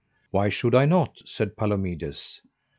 Why 0.31 0.49
should 0.49 0.73
I 0.73 0.85
not? 0.85 1.21
said 1.25 1.55
Palomides. 1.55 2.41